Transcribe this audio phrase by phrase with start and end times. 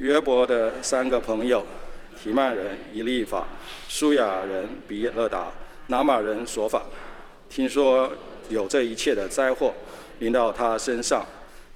[0.00, 1.62] 约伯的三个朋友，
[2.18, 3.46] 提曼人以利法、
[3.86, 5.48] 书亚人比勒达、
[5.88, 6.82] 拿玛人索法，
[7.50, 8.10] 听说
[8.48, 9.74] 有这一切的灾祸
[10.20, 11.26] 临到他身上，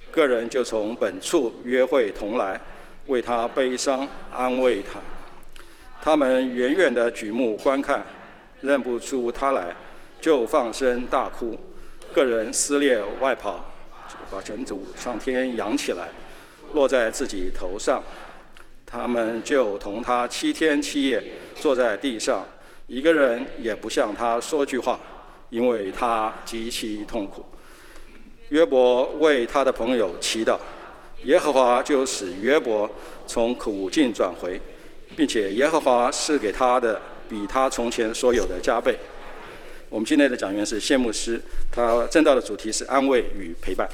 [0.09, 2.59] 个人就从本处约会同来，
[3.05, 4.99] 为他悲伤安慰他。
[6.01, 8.03] 他们远远的举目观看，
[8.61, 9.67] 认不出他来，
[10.19, 11.55] 就放声大哭，
[12.11, 13.63] 个人撕裂外袍，
[14.31, 16.07] 把尘土上天扬起来。
[16.73, 18.03] 落在自己头上，
[18.85, 21.23] 他们就同他七天七夜
[21.55, 22.45] 坐在地上，
[22.87, 24.99] 一个人也不向他说句话，
[25.49, 27.45] 因为他极其痛苦。
[28.49, 30.57] 约伯为他的朋友祈祷，
[31.23, 32.89] 耶和华就使约伯
[33.25, 34.61] 从苦境转回，
[35.15, 38.95] 并且耶和华赐给他的比他从前所有的加倍。
[39.89, 43.87] 我们今天的讲员是谢牧师，他证道的主题是安慰与陪伴。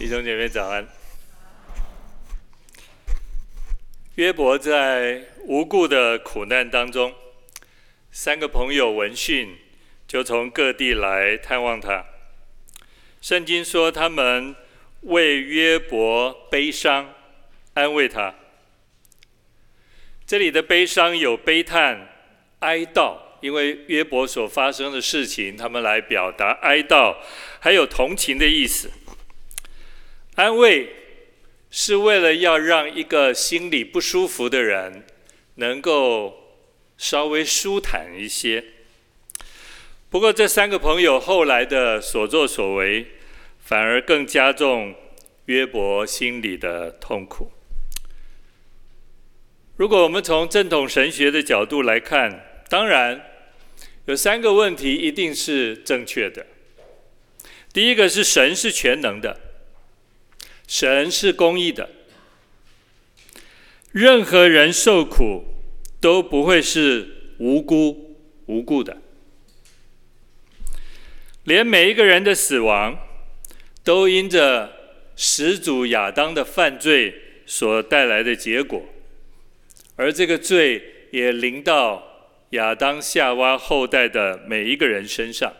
[0.00, 0.88] 弟兄姐妹早安。
[4.14, 7.14] 约伯在无故的苦难当中，
[8.10, 9.58] 三个朋友闻讯，
[10.08, 12.06] 就从各地来探望他。
[13.20, 14.56] 圣经说他们
[15.02, 17.12] 为约伯悲伤，
[17.74, 18.34] 安慰他。
[20.26, 22.08] 这里的悲伤有悲叹、
[22.60, 27.18] 哀悼，因为约伯所发生的事情，他们来表达哀悼，
[27.60, 28.90] 还有同情的意思。
[30.40, 30.88] 安慰
[31.70, 35.04] 是为了要让一个心里不舒服的人
[35.56, 36.56] 能够
[36.96, 38.64] 稍微舒坦一些。
[40.08, 43.06] 不过，这三个朋友后来的所作所为，
[43.58, 44.94] 反而更加重
[45.44, 47.52] 约伯心里的痛苦。
[49.76, 53.26] 如果我们从正统神学的角度来看，当然
[54.06, 56.46] 有三个问题一定是正确的。
[57.74, 59.38] 第一个是神是全能的。
[60.70, 61.90] 神是公义的，
[63.90, 65.42] 任何人受苦
[66.00, 68.16] 都不会是无辜
[68.46, 68.98] 无故的，
[71.42, 72.96] 连每一个人的死亡
[73.82, 74.70] 都因着
[75.16, 78.80] 始祖亚当的犯罪所带来的结果，
[79.96, 85.52] 而这个罪也临到亚当夏娃后代的每一个人身上。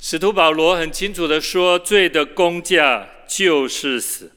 [0.00, 4.32] 使徒保罗很清楚地说：“罪的工价。”就是死，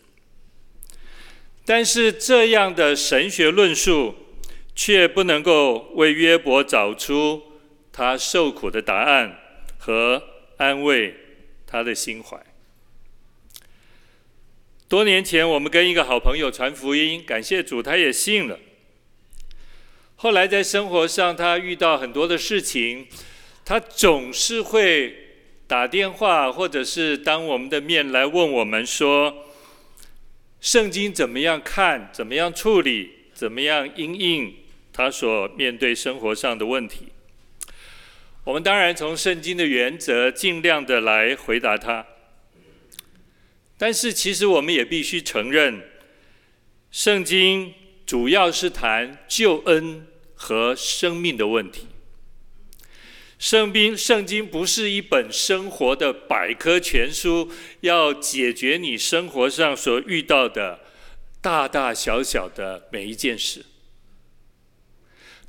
[1.66, 4.14] 但是这样的神学论述
[4.76, 7.42] 却不能够为约伯找出
[7.94, 9.40] 他受苦的答案
[9.78, 10.22] 和
[10.58, 11.16] 安慰
[11.66, 12.38] 他的心怀。
[14.90, 18.60] 多年前，我们跟一个好朋友传福音，感谢主，他也信了。
[20.18, 23.08] 后来在生活上，他遇到很多的事情，
[23.64, 25.21] 他总是会。
[25.72, 29.48] 打电话，或者是当我们的面来问我们说，
[30.60, 34.54] 圣经怎么样看，怎么样处理，怎么样因应
[34.92, 37.08] 他所面对生活上的问题。
[38.44, 42.06] 我们当然从圣经的原则尽量的来回答他，
[43.78, 45.82] 但是其实我们也必须承认，
[46.92, 47.74] 圣经
[48.06, 50.06] 主要是谈救恩
[50.36, 51.88] 和生命的问题。
[53.42, 60.80] 圣经，圣经不是一本生活的百科全书，要解决你生活上所遇到的
[61.42, 63.66] 大大小小的每一件事。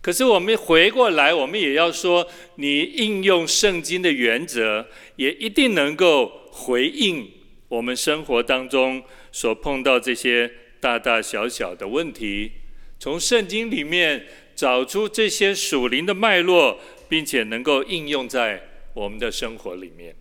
[0.00, 4.86] 可是我们回过来，我们也要说，你应用圣经的原则，
[5.16, 7.30] 也一定能够回应
[7.68, 12.52] 我们生活当中所碰到这些大大小小的问题，
[12.98, 14.26] 从圣经里面
[14.56, 16.80] 找出这些属灵的脉络。
[17.12, 20.16] 并且能够应用在我们的生活里面。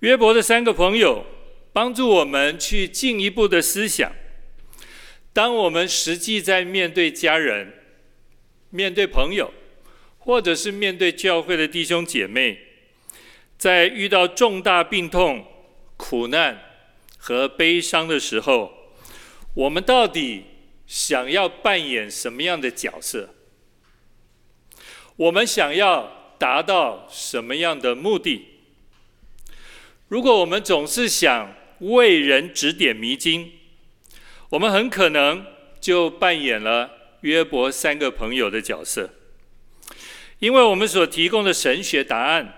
[0.00, 1.24] 约伯的三个朋友
[1.72, 4.10] 帮助我们去进一步的思想：
[5.32, 7.72] 当我们实际在面对家人、
[8.70, 9.54] 面对朋友，
[10.18, 12.58] 或者是面对教会的弟兄姐妹，
[13.56, 15.46] 在遇到重大病痛、
[15.96, 16.60] 苦难
[17.16, 18.72] 和悲伤的时候，
[19.54, 20.42] 我们到底
[20.88, 23.36] 想要扮演什么样的角色？
[25.20, 28.40] 我们想要达到什么样的目的？
[30.08, 33.52] 如果我们总是想为人指点迷津，
[34.48, 35.44] 我们很可能
[35.78, 36.90] 就扮演了
[37.20, 39.10] 约伯三个朋友的角色，
[40.38, 42.54] 因为我们所提供的神学答案，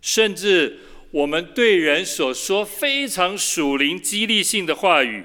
[0.00, 0.78] 甚至
[1.10, 5.24] 我们对人所说非常属灵激励性的话语，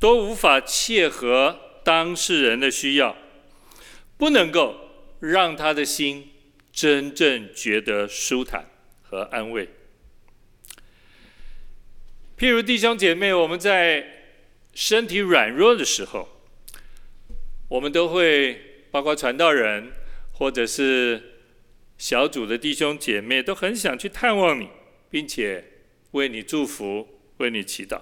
[0.00, 3.16] 都无法切合当事人的需要，
[4.18, 4.89] 不能够。
[5.20, 6.30] 让他的心
[6.72, 8.66] 真正觉得舒坦
[9.02, 9.68] 和安慰。
[12.38, 14.04] 譬如弟兄姐妹，我们在
[14.74, 16.28] 身体软弱的时候，
[17.68, 19.92] 我们都会包括传道人
[20.32, 21.22] 或者是
[21.98, 24.70] 小组的弟兄姐妹，都很想去探望你，
[25.10, 25.62] 并且
[26.12, 28.00] 为你祝福，为你祈祷。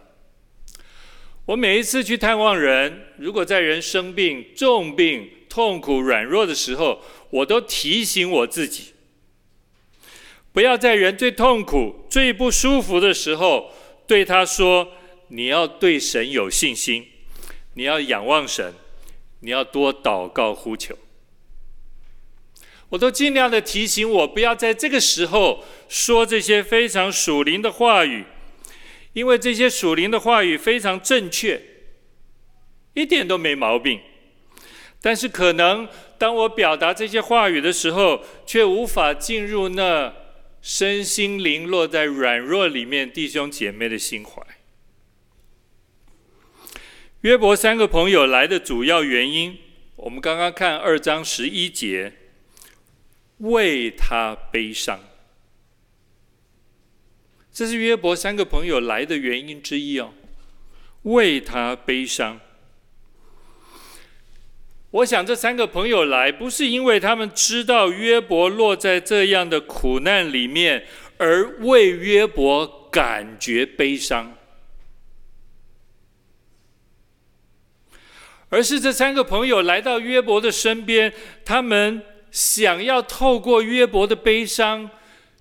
[1.47, 8.95] 我每一次去探望人，如果在人生病、重病、痛苦、软弱的时候，我都提醒我自己，
[10.53, 13.73] 不要在人最痛苦、最不舒服的时候，
[14.07, 14.93] 对他说
[15.29, 17.07] ：“你要对神有信心，
[17.75, 18.75] 你要仰望神，
[19.41, 20.97] 你要多祷告呼求。”
[22.91, 28.25] 我都尽量的提醒我，不要在这个时候说这些非常属灵的话语。
[29.15, 31.61] 因为这些属灵的话语非常正确，
[32.95, 34.01] 一点都没毛病，
[35.01, 40.13] 但是可能当我表达这些话语的时候，却无法进入那
[40.61, 44.43] 身心灵落在软弱里面弟兄姐妹的心怀。
[47.23, 49.59] 约伯三个朋友来的主要原因，
[49.97, 52.13] 我们刚刚看二章十一节，
[53.39, 55.01] 为他悲伤。
[57.53, 60.13] 这是约伯三个朋友来的原因之一哦，
[61.03, 62.41] 为他悲伤。
[64.91, 70.87] 我想这三个朋友来，不是因为他们知道约伯落在这样的苦难里面，
[71.19, 74.35] 而为约伯感觉悲伤，
[78.49, 81.13] 而是这三个朋友来到约伯的身边，
[81.45, 84.91] 他们想要透过约伯的悲伤。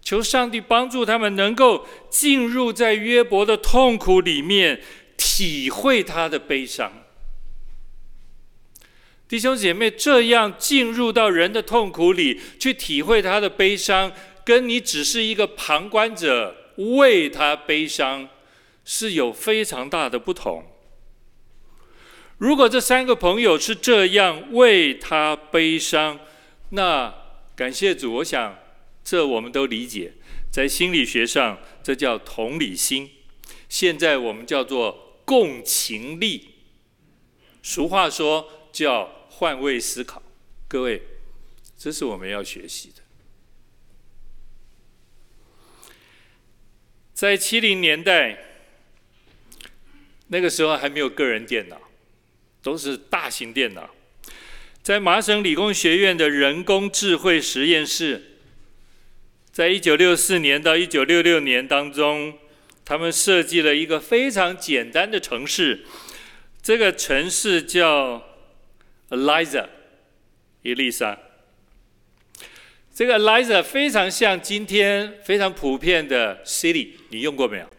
[0.02, 4.82] 求上帝帮助他们能够进入在约伯的痛苦里面，
[5.18, 7.07] 体会他的悲伤。
[9.28, 14.12] 弟兄姐妹，这样进入到人的痛苦里去体会他的悲伤，
[14.46, 18.30] 跟你只是一个旁观者为他悲伤，
[18.86, 20.64] 是有非常大的不同。
[22.38, 26.20] 如果这三个朋友是这样为他悲伤，
[26.70, 27.14] 那
[27.56, 28.58] 感谢主，我想。
[29.10, 30.16] 这我们都理解，
[30.52, 33.10] 在心理学上，这叫同理心。
[33.70, 36.50] 现在我们叫做共情力。
[37.64, 40.24] 俗话说叫换位思考。
[40.68, 41.02] 各位，
[41.78, 43.04] 这是我们要学习的。
[47.14, 48.38] 在七零年代，
[50.30, 51.80] 那个时候还没有个人电脑，
[52.64, 53.94] 都是大型电脑。
[54.82, 58.40] 在麻省理工学院的人工智慧实验室。
[59.52, 62.40] 在一九六四年到一九六六年当中，
[62.84, 65.86] 他们设计了一个非常简单的城市，
[66.62, 68.37] 这个城市叫
[69.10, 69.70] Eliza，
[70.64, 71.18] 伊丽莎。
[72.94, 77.70] 这个 Eliza 非常像今天非常普遍的 Siri，你用过没有？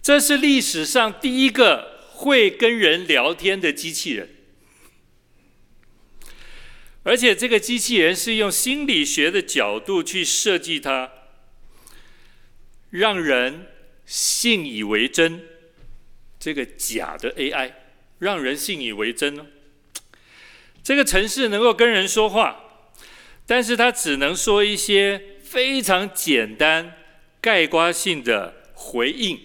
[0.00, 4.30] 这是历史上第一个会跟人聊天的机器人。
[7.02, 11.10] 而且这个机器人是用心理学的角度去设计它，
[12.90, 13.66] 让人
[14.04, 15.55] 信以为真。
[16.38, 17.72] 这个假的 AI
[18.18, 19.46] 让人信以为真呢。
[20.82, 22.90] 这个城市能够跟人说话，
[23.46, 26.96] 但是它只能说一些非常简单、
[27.40, 29.40] 概括性的回应，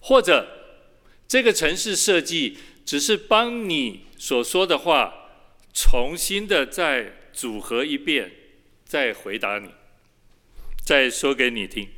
[0.00, 0.48] 或者
[1.26, 4.04] 这个城市设计只是帮你。
[4.20, 5.30] 所说的话，
[5.72, 8.32] 重新的再组合一遍，
[8.84, 9.70] 再回答你，
[10.84, 11.88] 再说给你听。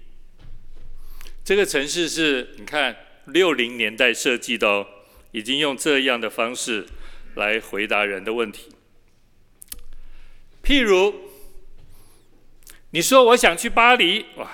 [1.44, 4.86] 这个城市是你看六零年代设计的哦，
[5.32, 6.86] 已经用这样的方式
[7.34, 8.70] 来回答人的问题。
[10.62, 11.14] 譬如，
[12.90, 14.50] 你说我想去巴黎，哇，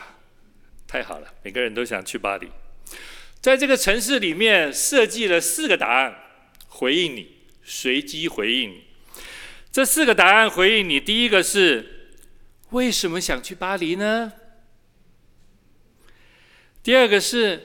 [0.87, 2.49] 太好了，每个人都想去巴黎。
[3.41, 6.17] 在这个城市里面设计了四个答案，
[6.69, 7.37] 回应你。
[7.69, 8.85] 随机回应你，
[9.73, 11.01] 这四个答案回应你。
[11.01, 12.13] 第一个是
[12.71, 14.33] 为什么想去巴黎呢？
[16.87, 17.61] 第二个是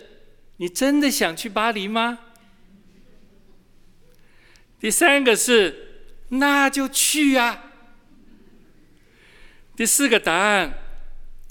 [0.58, 2.18] 你真的想去巴黎吗？
[4.80, 7.72] 第三个是那就去啊。
[9.76, 10.74] 第四个答案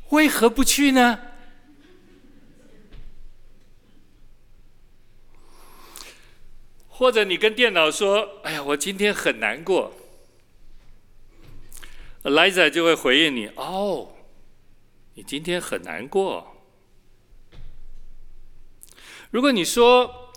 [0.08, 1.20] 为何不去呢？
[6.88, 9.94] 或者你跟电脑说：“哎呀，我今天很难过。”
[12.24, 14.16] Eliza 就会回应你：“哦，
[15.14, 16.56] 你今天很难过。”
[19.30, 20.32] 如果你说：“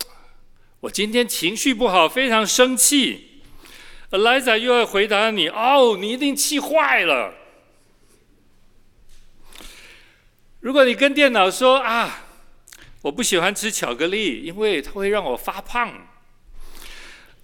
[0.80, 3.42] 我今天情绪不好，非常生气。”
[4.10, 7.34] Eliza 又要回答你：“哦，你一定气坏了。”
[10.60, 12.26] 如果你跟电脑说：“啊，
[13.02, 16.06] 我不喜欢吃巧克力，因为它会让我发胖。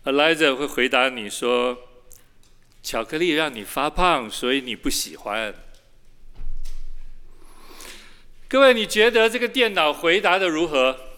[0.04, 1.76] ”Eliza 会回答你说
[2.83, 5.52] ：“巧克力让你发胖，所以你不喜欢。”
[8.49, 11.10] 各位，你觉得这个电脑回答的如何？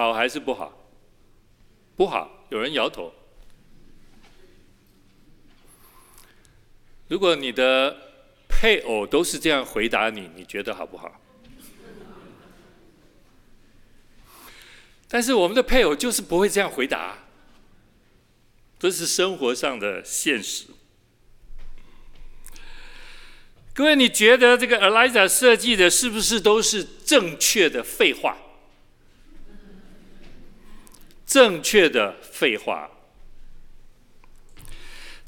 [0.00, 0.72] 好还是不好？
[1.94, 3.12] 不好，有人摇头。
[7.08, 7.94] 如果你的
[8.48, 11.20] 配偶都是这样回答你，你觉得好不好？
[15.06, 17.18] 但是我们的配偶就是不会这样回答，
[18.78, 20.68] 这是生活上的现实。
[23.74, 28.38] 各位，你觉得这个 Eliza 设计的是不是都是正确的废话？
[31.30, 32.90] 正确的废话。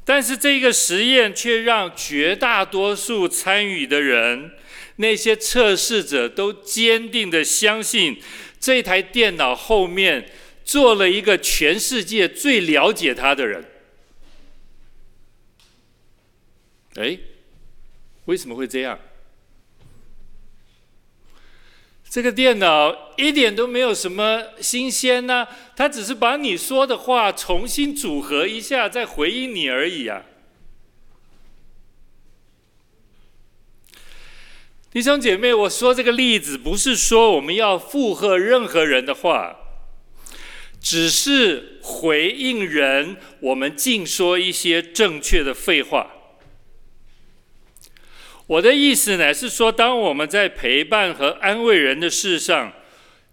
[0.03, 4.51] 但是这个实验却让绝大多数参与的人，
[4.97, 8.21] 那些测试者都坚定的相信，
[8.59, 10.29] 这台电脑后面
[10.65, 13.63] 坐了一个全世界最了解他的人。
[16.95, 17.17] 哎，
[18.25, 18.99] 为什么会这样？
[22.13, 30.21] 这个电脑一点都没有什么新鲜呢，它只是把你说的话重新组合一下，再回应你而已啊。
[34.91, 39.55] 弟兄姐妹，我说这个例子不是说我们要附和任何人的话，
[40.79, 46.12] 只是回应人，我们尽说一些正确的废话。
[48.47, 52.73] 我的意思呢，是说，当我们在陪伴和安慰人的事上，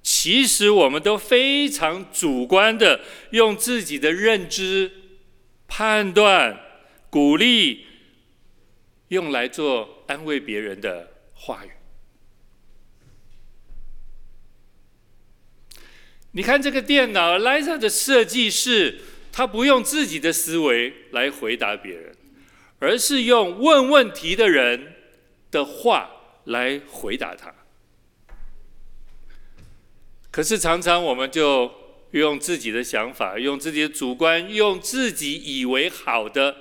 [0.02, 3.00] 其实我们都非常主观的
[3.30, 4.90] 用自己的认知、
[5.66, 6.58] 判断、
[7.10, 7.86] 鼓励，
[9.08, 11.70] 用来做安慰别人的话语。
[16.32, 19.00] 你看这个电脑，Liza 的设计是，
[19.32, 22.14] 他不用自己的思维来回答别人，
[22.78, 24.94] 而是用问问题的人
[25.50, 26.10] 的话
[26.44, 27.52] 来回答他，
[30.30, 31.70] 可是常常我们就
[32.12, 36.56] 用自己的想法，用自己的主观，用自己以为好的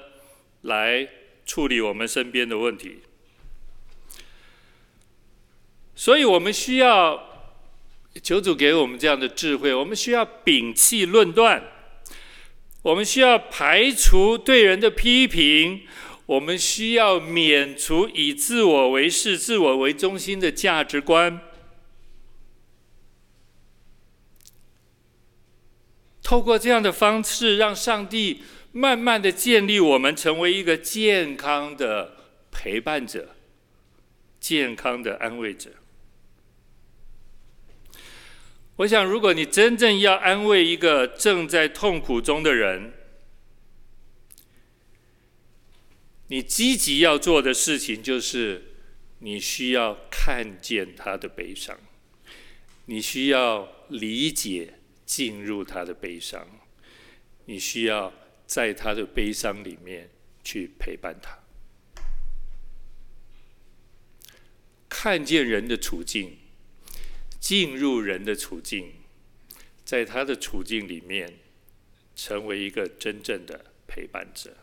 [0.62, 1.08] 来
[1.46, 3.00] 处理我们身边的问题。
[5.96, 7.54] 所以我们需要
[8.24, 11.64] 求主给我们这样的智慧，我们需要摒弃论断，
[12.82, 15.82] 我们需要排除对人的批评。
[16.30, 21.42] 我们需要免除以自我为是、自我为中心的价值观，
[26.22, 32.18] 透过这样的方式，让上帝慢慢的建立我们成为一个健康的
[32.52, 33.30] 陪伴者、
[34.40, 35.72] 健康的安慰者。
[38.76, 42.94] 我想，如果你真正要安慰一个正在痛苦中的人，
[46.30, 48.76] 你积极要做的事情就是，
[49.18, 51.80] 你需要看见他的悲伤，
[52.86, 54.76] 你需要理解
[55.08, 56.48] 进入他的悲伤，
[57.46, 58.14] 你需要
[58.46, 60.12] 在他的悲伤里面
[60.44, 61.40] 去陪伴他，
[64.88, 66.38] 看见人的处境，
[67.40, 68.94] 进入人的处境，
[69.84, 71.40] 在他的处境里面，
[72.16, 74.56] 成为一个真正的陪伴者。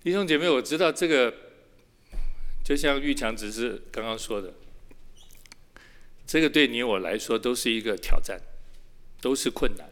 [0.00, 1.34] 弟兄姐妹，我知道这个，
[2.64, 4.54] 就像玉强只是刚刚说的，
[6.24, 8.40] 这个对你我来说都是一个挑战，
[9.20, 9.90] 都是困难。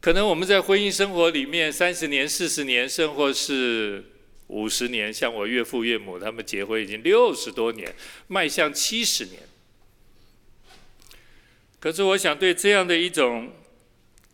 [0.00, 4.04] 可能我们在婚姻生活里面三十年、四十年，甚或是
[4.48, 7.94] 五十年，像我岳父岳母他们结婚已经六十多年，
[8.26, 9.42] 迈向七十年。
[11.78, 13.52] 可是我想对这样的一种。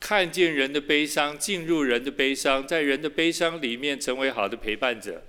[0.01, 5.23] 看见人的悲伤，进入人的悲伤，在人的悲伤里面成为好的陪伴者，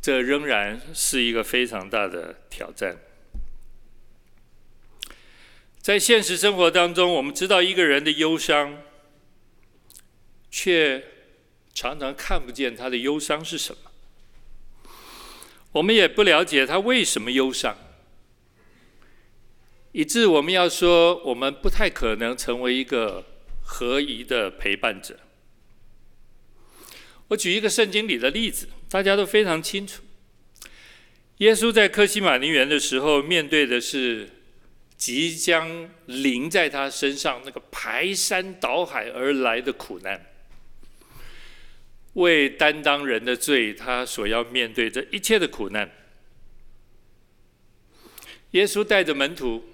[0.00, 2.98] 这仍然是一个非常大的挑战。
[5.80, 8.82] 在现实生活当中，我们知道一个人的忧伤，
[10.50, 11.02] 却
[11.72, 13.90] 常常看不见他的忧伤是什么。
[15.72, 17.76] 我们也不了解他为什么忧伤，
[19.92, 23.31] 以致我们要说，我们不太可能成为一个。
[23.62, 25.18] 合宜的陪伴者。
[27.28, 30.02] 我举一个圣经里的例子，大家都非常清楚。
[31.38, 34.28] 耶稣在客西马尼园的时候，面对的是
[34.96, 40.26] 即将临在他身上那个排山倒海而来的苦难，
[42.12, 45.90] 为担当人的罪，他所要面对这一切的苦难。
[48.50, 49.64] 耶稣带着门徒，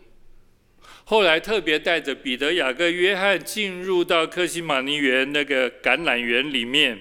[1.10, 7.00] 后来特别带着彼得、雅各、约翰进入到克西马尼园那个橄榄园里面。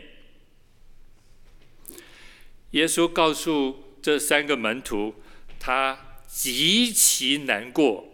[2.72, 5.16] 耶稣告诉这三个门徒，
[5.60, 8.08] 他极其难过。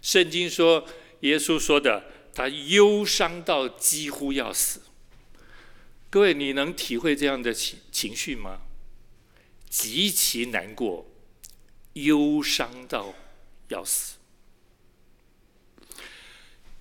[0.00, 0.88] 圣经说，
[1.20, 4.80] 耶稣说的，他忧伤到几乎要死。
[6.08, 8.60] 各位，你能体会这样的情情绪吗？
[9.68, 11.06] 极其难过，
[11.92, 13.14] 忧伤到
[13.68, 14.13] 要死。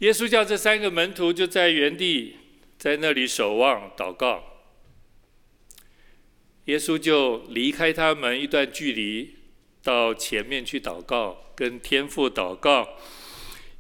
[0.03, 2.36] 耶稣叫这三个门徒就在原地，
[2.77, 4.43] 在那里守望祷告。
[6.65, 9.33] 耶稣就离开他们一段距离，
[9.81, 11.39] 到前面去祷告。
[11.55, 12.98] 跟天父祷告，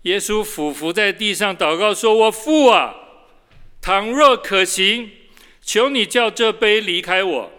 [0.03, 2.95] 耶稣俯伏在地上祷告说：“我父啊，
[3.81, 5.11] 倘若可行，
[5.59, 7.49] 求你叫这杯离开我；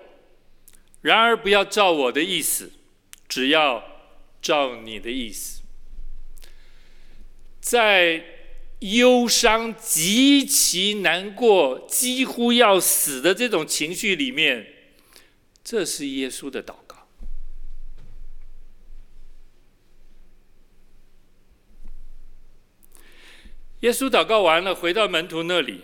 [1.03, 2.73] 然而不要照我的意思，
[3.29, 3.85] 只要
[4.41, 5.63] 照你的意思。”
[7.61, 8.25] 在
[8.81, 14.67] 忧伤、极其难过、几乎要死的这种情绪里面，
[15.63, 17.09] 这是耶稣的祷告。
[23.81, 25.83] 耶稣祷告完了，回到门徒那里。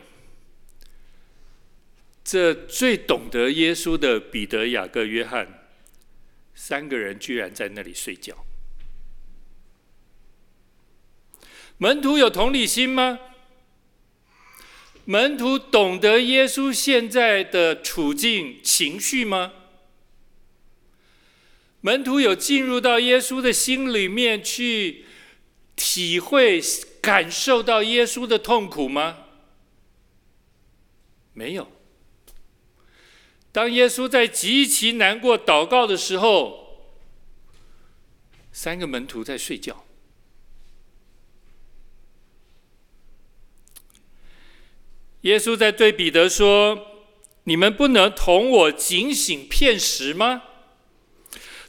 [2.23, 5.69] 这最懂得耶稣的彼得、雅各、约翰
[6.55, 8.47] 三个人，居然在那里睡觉。
[11.83, 13.19] 门徒有同理心吗？
[15.07, 19.53] 门徒懂得耶稣现在的处境、情绪吗？
[21.81, 25.07] 门徒有进入到耶稣的心里面去
[25.75, 26.61] 体会？
[27.01, 29.17] 感受到耶稣的痛苦吗？
[31.33, 31.73] 没有。
[33.53, 36.93] 当耶稣在极其难过祷告的时候，
[38.53, 39.87] 三个门徒在睡觉。
[45.23, 46.87] 耶稣在对彼得说
[47.45, 50.43] ：“你们不能同我警醒片时吗？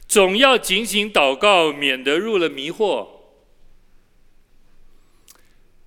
[0.08, 3.08] 总要警醒祷告，免得入了迷惑。”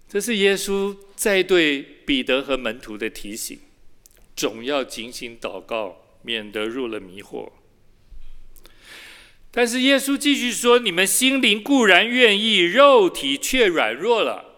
[0.07, 3.59] 这是耶稣在对彼得和门徒的提醒，
[4.35, 7.51] 总要警醒祷告，免得入了迷惑。
[9.51, 14.51] 但是耶稣继续说：“你们心灵固然愿意，肉体却软弱了。”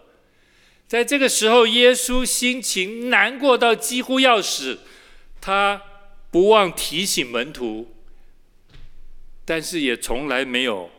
[0.87, 4.79] 在这个时候，耶稣心情难过到几乎要死，
[5.41, 5.81] 他
[6.31, 7.93] 不忘提醒门徒，
[9.43, 10.89] 但是也从来没有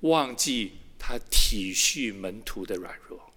[0.00, 3.34] 忘记他体恤门徒的软弱。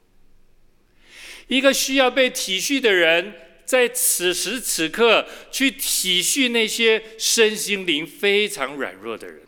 [1.48, 3.36] 一个需要被体恤的人，
[3.66, 9.42] 在此时此刻去体恤那些身心灵非常软弱的人。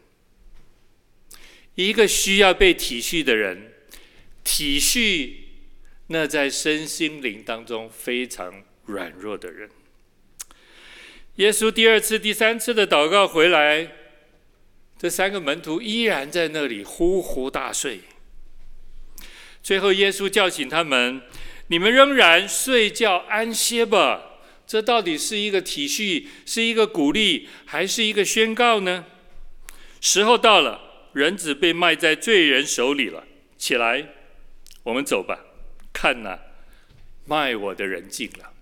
[1.76, 3.72] 一个需要被体恤的人，
[4.44, 5.47] 体恤
[6.08, 9.70] 那在身心灵当中非常软弱的人。
[11.36, 13.92] 耶稣第二次、第三次的祷告回来，
[14.98, 18.00] 这三个门徒依然在那里呼呼大睡。
[19.62, 21.22] 最后，耶稣叫醒他们。
[21.70, 24.40] 你们仍然睡觉安歇吧。
[24.66, 29.06] 这到底是一个体恤，是一个鼓励，还是一个宣告呢？
[30.00, 33.26] 时候到了，人子被卖在罪人手里了。
[33.58, 34.08] 起来，
[34.84, 35.47] 我们走吧。
[36.00, 36.38] 看呐，
[37.26, 38.54] 卖我的人进了。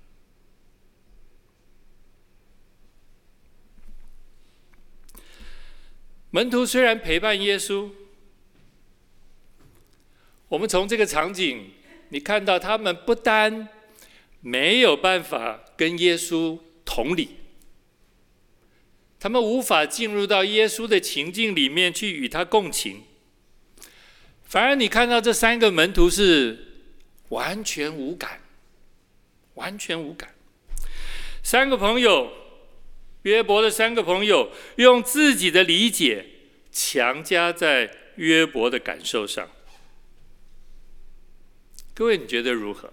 [6.31, 7.91] 门徒虽然陪伴耶稣，
[10.47, 11.71] 我们从这个场景。
[12.09, 13.67] 你看到他们不但
[14.39, 17.37] 没有办法跟耶稣同理，
[19.19, 23.01] 他们无法进入到耶稣的情境里面去与他共情，
[24.43, 26.64] 反而你看到这三个门徒是
[27.29, 28.41] 完全无感，
[29.55, 30.33] 完全无感。
[31.43, 32.31] 三个朋友，
[33.23, 36.25] 约伯的三个朋友，用自己的理解
[36.71, 39.49] 强加在约伯的感受上。
[41.93, 42.91] 各位，你觉得如何？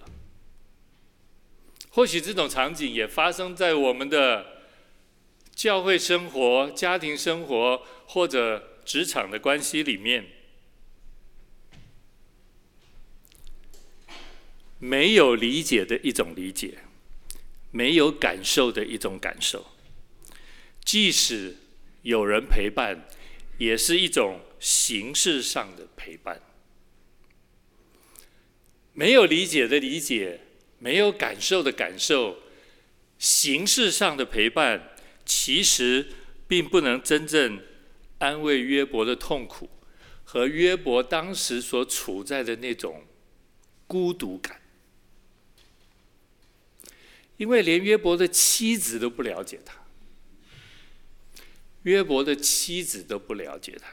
[1.90, 4.62] 或许这种场景也发生在我们的
[5.54, 10.26] 教会生活、家庭生活或者职场的关系里面。
[14.84, 16.78] 没有理解的一种理解，
[17.70, 19.64] 没有感受的一种感受。
[20.84, 21.54] 即使
[22.02, 23.06] 有人陪伴，
[23.58, 26.42] 也是一种形式上的陪伴。
[28.92, 30.40] 没有理解的理解，
[30.80, 32.38] 没有感受的感受，
[33.20, 36.08] 形式上的陪伴，其实
[36.48, 37.62] 并不能真正
[38.18, 39.70] 安慰约伯的痛苦
[40.24, 43.04] 和约伯当时所处在的那种
[43.86, 44.60] 孤独感。
[47.42, 49.74] 因为连约伯的妻子都不了解他，
[51.82, 53.88] 约伯的妻子都不了解他，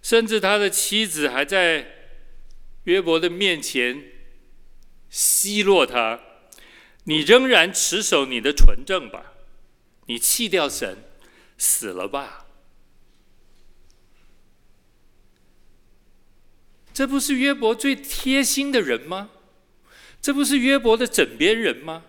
[0.00, 2.16] 甚至他的妻子还在
[2.84, 4.04] 约伯的面前
[5.10, 6.18] 奚落他
[7.04, 9.34] ：“你仍然持守你的纯正吧，
[10.06, 11.04] 你弃掉神，
[11.58, 12.46] 死了吧。”
[16.94, 19.28] 这不是约伯最贴心的人吗？
[20.20, 22.04] 这不是约伯的枕边人吗？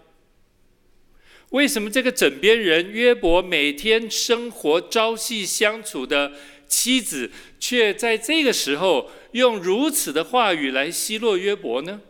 [1.49, 6.33] 为什么这个枕边人约伯每天生活朝夕相处的
[6.67, 12.01] 妻子，却在这个时候用如此的话语来奚落约伯呢？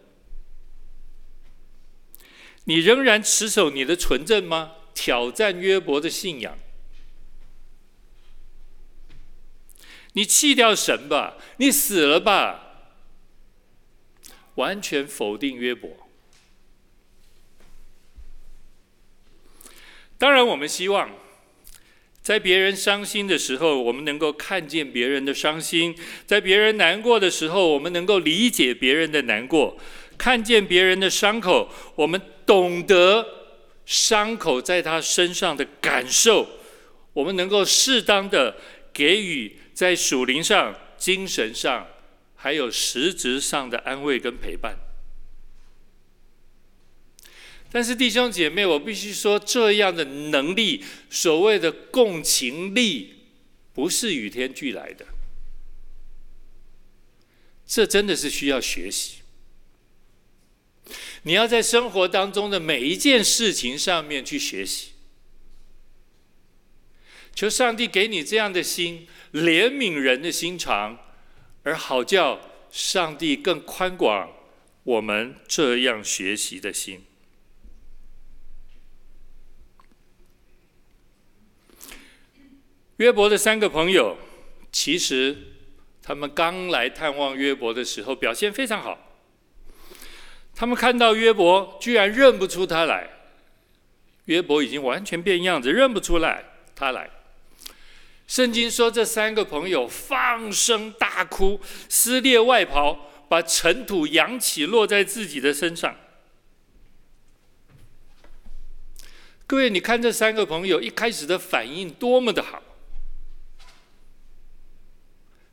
[2.65, 4.73] 你仍然持守你的纯正吗？
[4.93, 6.59] 挑战约伯的信仰。
[10.13, 12.68] 你弃掉神吧，你死了吧。
[14.60, 15.89] 完全否定约伯。
[20.17, 21.10] 当然，我们希望
[22.22, 25.93] 在别人伤心的时候，我们能够看见别人的伤心；
[26.28, 29.78] 在别人难过的时候，我们能够理解别人的难过；
[30.17, 33.26] 看见别人的伤口，我们懂得
[33.86, 36.45] 伤口在他身上的感受；
[37.13, 38.58] 我们能够适当的
[38.91, 41.88] 给予在属灵上、精神上。
[42.41, 44.78] 还有实质上的安慰跟陪伴，
[47.69, 53.25] 但是弟兄姐妹，我必须说，这样的能力，所谓的共情力，
[53.73, 55.06] 不是与天俱来的，
[57.67, 59.17] 这真的是需要学习。
[61.23, 64.91] 你要在生活当中的每一件事情上面去学习，
[67.36, 70.97] 求上帝给你这样的心，怜悯人的心肠。
[71.69, 72.39] 而好叫
[72.71, 74.32] 上帝更宽广
[74.82, 77.05] 我们这样学习的心。
[82.97, 84.17] 约伯的三个朋友，
[84.71, 85.38] 其实
[86.01, 88.97] 他们刚来探望约伯的时候表现非常好。
[90.55, 93.08] 他们看到约伯居然认不出他来，
[94.25, 96.43] 约伯已经完全变样子，认不出来
[96.75, 97.12] 他来。
[98.30, 105.96] 圣经说，这三个朋友放声大哭，撕裂外袍，把尘土扬起，落在自己的身上。
[109.48, 112.62] 各位，你看这三个朋友一开始的反应多么的好，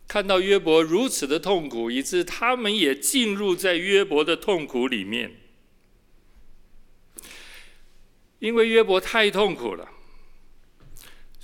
[0.07, 5.35] 看到约伯如此的痛苦，以致他们也进入在约伯的痛苦里面，
[8.41, 9.93] 因为约伯太痛苦了。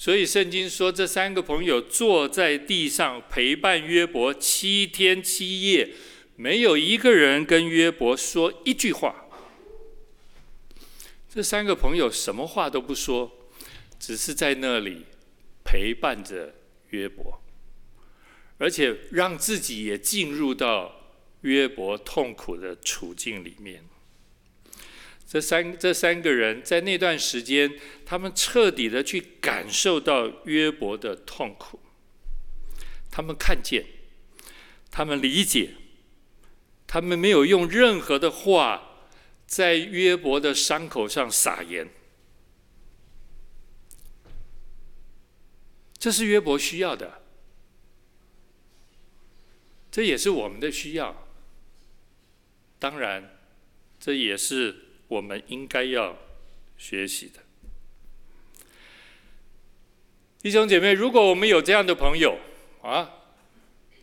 [0.03, 5.91] 所以圣经说，这三个朋友坐在地上陪伴约伯七天七夜，
[6.35, 9.29] 没有一个人跟约伯说一句话。
[11.33, 13.31] 这三个朋友什么话都不说，
[14.01, 15.07] 只是在那里
[15.65, 16.53] 陪伴着
[16.91, 17.41] 约伯，
[18.59, 21.13] 而且让自己也进入到
[21.43, 23.85] 约伯痛苦的处境里面。
[25.33, 31.81] 这三这三个人在那段时间，他们彻底的去感受到约伯的痛苦，
[33.11, 33.83] 他们看见，
[34.91, 35.71] 他们理解，
[36.87, 39.07] 他们没有用任何的话
[39.47, 41.89] 在约伯的伤口上撒盐。
[45.99, 47.23] 这是约伯需要的，
[49.91, 51.27] 这也是我们的需要。
[52.79, 53.39] 当然，
[53.99, 54.92] 这也是。
[55.13, 56.17] 我们应该要
[56.79, 57.41] 学习的
[60.41, 62.39] 弟兄姐妹，如果我们有这样的朋友
[62.83, 63.11] 啊，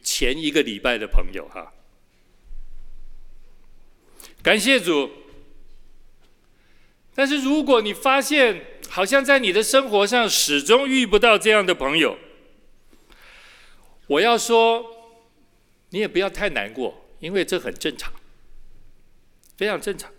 [0.04, 1.74] 前一个礼拜的朋友哈，
[4.44, 5.10] 感谢主。
[7.16, 12.18] 但是如果你发现好像在你的生活上始终遇不到这样的朋友，
[14.08, 14.86] 我要说，
[15.90, 18.14] 你也不要太难过，因为这很正常，
[19.58, 20.10] 非常正常。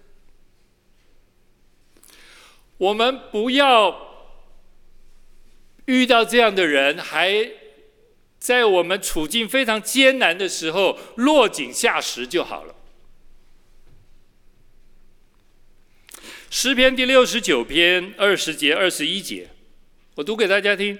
[2.80, 4.32] 我们不要
[5.84, 7.50] 遇到这样的人，还
[8.38, 12.74] 在我们处境非常艰难的时候落井下石就好了。
[16.48, 19.50] 诗篇第六十九篇二十节二十一节，
[20.14, 20.98] 我读给大家听：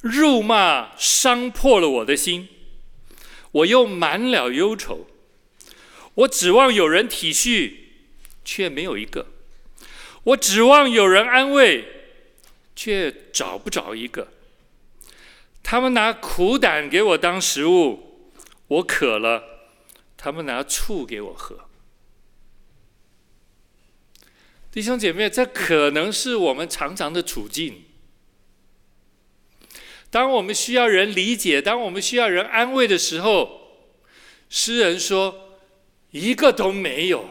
[0.00, 2.48] 辱骂伤破了我的心，
[3.52, 5.06] 我又满了忧愁，
[6.14, 7.74] 我指望有人体恤，
[8.44, 9.26] 却没有一个；
[10.24, 11.84] 我指望有人安慰，
[12.76, 14.28] 却找不着一个。
[15.62, 18.30] 他们拿苦胆给我当食物，
[18.68, 19.42] 我渴了，
[20.16, 21.60] 他们拿醋给我喝。
[24.70, 27.82] 弟兄姐妹，这可能是我们常常的处境。
[30.08, 33.60] 当我们需要人理解，当我们需要人安慰的时候，
[34.48, 35.58] 诗人说
[36.12, 37.28] ：“一个都没有。”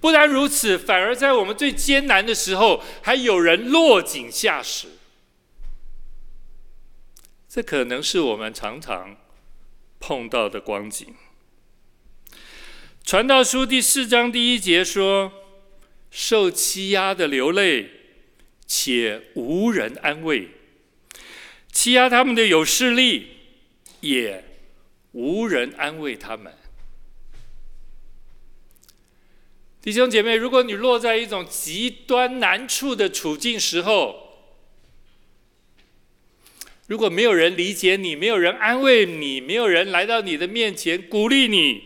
[0.00, 4.88] 不然如此，反而在我们最艰难的时候，还有人落井下石。
[7.48, 9.16] 这可能是我们常常
[9.98, 11.14] 碰到的光景。
[13.04, 15.32] 传道书第四章第一节说
[16.10, 17.90] ：“受欺压的流泪，
[18.66, 20.50] 且无人安慰；
[21.72, 23.28] 欺压他们的有势力，
[24.00, 24.44] 也
[25.12, 26.54] 无人安慰他们。”
[29.82, 34.28] 弟兄姐妹，如果你落在一种极端难处的处境时候，
[36.86, 41.84] 如果没有人理解你，没有人安慰你，没有人来到你的面前鼓励你，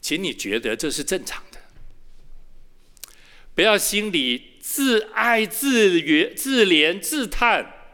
[0.00, 1.60] 请你觉得这是正常的，
[3.54, 7.92] 不要心里自哀自怨、自怜自叹，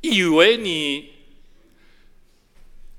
[0.00, 1.13] 以为你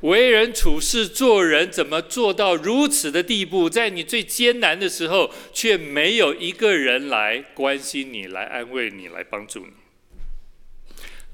[0.06, 9.74] 为人处事、做人怎么做到如此的地步，在你最艰难的时候，却没有一个人来关心你、来安慰你、来帮助你，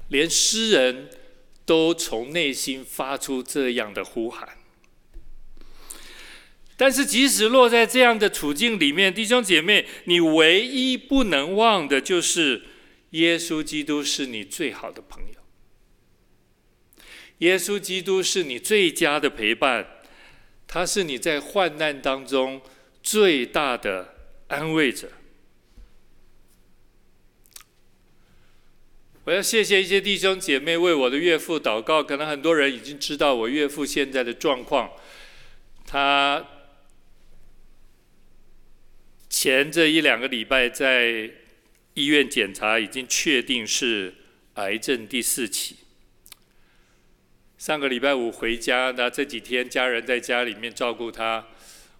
[0.08, 1.10] 连诗人
[1.64, 4.48] 都从内心发出这样的呼喊。
[6.76, 12.62] 但是，即使落在这样的处境里面，弟兄姐妹，你唯一不能忘的就是
[13.10, 15.41] 耶稣基督是你最好的朋友。
[17.42, 19.84] 耶稣基督是你最佳的陪伴，
[20.68, 22.62] 他是你在患难当中
[23.02, 24.14] 最大的
[24.46, 25.10] 安慰者。
[29.24, 34.90] 我要谢谢一些弟兄姐妹为我的岳父祷告，可能很多人已经知道我岳父现在的状况，
[35.84, 36.46] 他。
[39.28, 41.28] 前这一两个礼拜在
[41.94, 44.14] 医院检查，已经确定是
[44.54, 45.76] 癌症第四期。
[47.62, 51.46] 上个礼拜五回家，那这几天家人在家里面照顾他，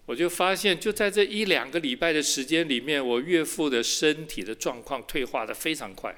[0.05, 6.13] 我就发现就在这一两个礼拜的时间里面，我岳父的身体的状况退化的非常快。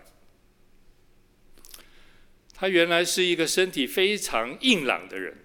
[2.55, 5.37] 他原来是一个身体非常硬朗的人。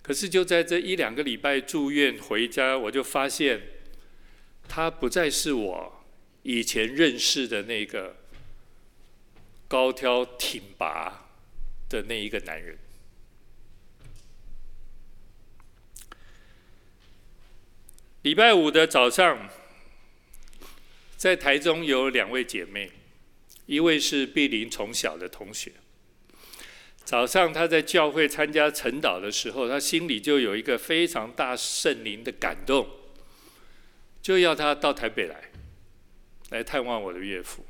[0.00, 3.60] 可是就在这一两个礼拜住院回家，我就发现
[4.68, 6.04] 他不再是我
[6.44, 8.14] 以前认识的那个
[9.66, 11.24] 高挑挺拔
[11.88, 12.78] 的那一个男人。
[18.22, 19.48] 礼拜五的早上，
[21.16, 22.90] 在台中有两位姐妹，
[23.66, 25.72] 一位是碧玲从小的同学。
[27.04, 32.86] 早上她在教会参加晨祷的时候，她心里就有一个非常大圣灵的感动，
[34.20, 35.50] 就要她到台北来，
[36.50, 37.64] 来探望我的岳父。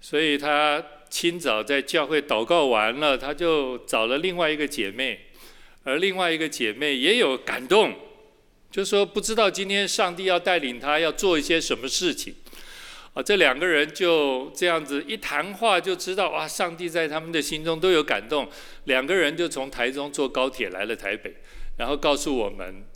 [0.00, 5.26] 所以她清早在教会祷告完了，他就找了另外一个姐妹，
[5.84, 7.94] 而另外一个姐妹也有感动，
[8.70, 12.34] 就说不知道今天上帝要带领他要做一些什么事情。
[13.12, 18.48] 啊，这两个人就这样子一谈话，就知道哇，上帝在他们的心中都有感动。
[18.84, 21.34] 两个人就从台中坐高铁来了台北，
[21.76, 22.86] 然后告诉我们，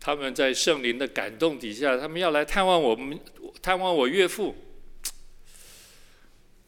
[0.00, 3.20] 他们在圣灵的感动底下，他们要来探望我们，
[3.60, 4.56] 探望我岳父。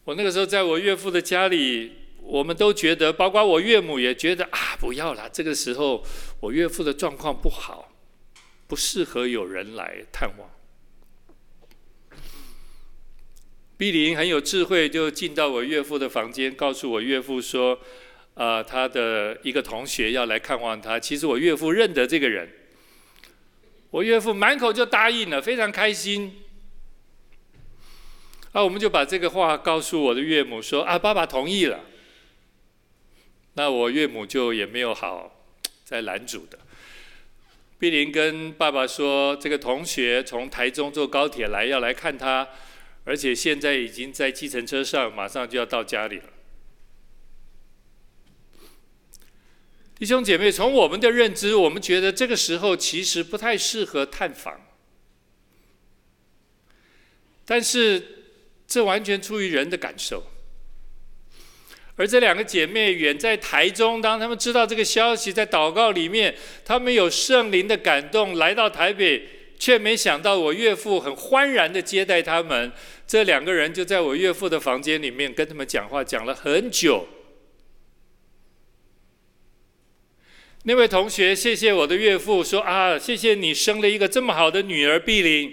[0.09, 1.93] 我那个时候在我岳父的家里，
[2.23, 6.03] 我们都觉得，包括我岳母也觉得啊，不要啦，这个时候
[6.41, 7.93] 我岳父的状况不好，
[8.67, 10.49] 不适合有人来探望。
[13.77, 17.79] 碧玲很有智慧，就进到我岳父的房间，告诉我岳父说
[18.33, 20.99] ：“啊、呃，他的一个同学要来看望他。
[20.99, 22.49] 其实我岳父认得这个人。”
[23.93, 26.35] 我岳父满口就答应了，非常开心。
[28.53, 31.81] 啊，我们就把这个话告诉我的岳母说：“啊，爸爸同意了。”
[33.55, 35.45] 那我岳母就也没有好
[35.85, 36.59] 再拦阻的。
[37.79, 42.49] 碧玲跟爸爸说：“这个同学从台中坐高铁来，要来看他。”
[43.05, 46.25] 而且现在已经在计程车上，马上就要到家里了。
[49.99, 54.61] 弟兄姐妹，从我们的认知，我们觉得这个时候其实不太适合探访，
[57.47, 58.18] 但是
[58.69, 60.23] 这完全出于人的感受。
[61.97, 69.27] 而这两个姐妹远在台中，当他们知道这个消息，在祷告里面，他们有圣灵的感动，来到台北，
[69.59, 72.71] 却没想到我岳父很欢然的接待他们。
[73.05, 77.09] 这两个人就在我岳父的房间里面跟他们讲话，讲了很久。
[80.63, 85.53] 那位同学谢谢我的岳父，说啊，谢谢你生了一个这么好的女儿碧玲。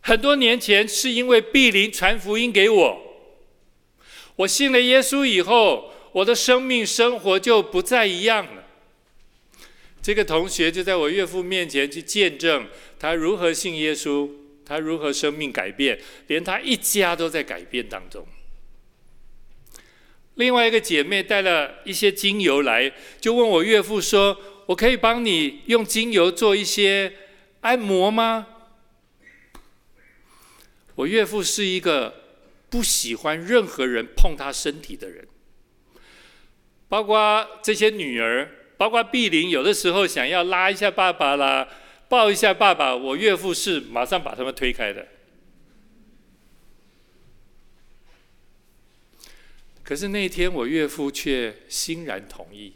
[0.00, 3.00] 很多年前是因为碧林传福音给我。
[4.36, 8.64] 我信了耶稣以后，我的生命生活就不再一样了。
[10.02, 12.66] 这个同学就在我岳父面前去见证
[12.98, 14.30] 他如何信耶稣，
[14.64, 18.26] 他如何生命改变，连他一家都在改变当中。
[20.36, 24.34] 另外一个姐妹带了一些精油来，就问我岳父说
[24.64, 27.12] ：“我可以帮你用精油做一些
[27.60, 28.46] 按摩吗？”
[31.00, 32.18] 我岳父是一个。
[32.70, 35.26] 不喜欢任何人碰他身体的人，
[36.88, 41.68] 包括这些女儿，包括碧玲，有的时候想要拉一下爸爸啦，
[42.08, 45.08] 抱一下爸爸，我岳父是马上把他们推开的。
[49.82, 52.74] 可是那天我岳父却欣然同意，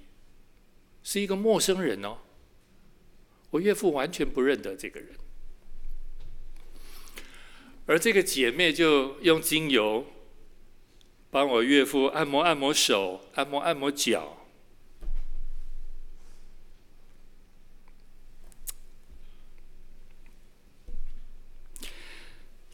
[1.04, 2.18] 是一个陌生人哦，
[3.50, 5.10] 我岳父完全不认得这个人。
[7.86, 10.06] 而这个姐妹就用精油
[11.30, 14.46] 帮我岳父按摩按摩手，按摩按摩脚。